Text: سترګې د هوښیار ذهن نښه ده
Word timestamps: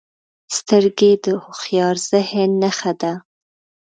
سترګې 0.57 1.11
د 1.23 1.25
هوښیار 1.43 1.95
ذهن 2.11 2.49
نښه 2.61 2.91
ده 3.01 3.13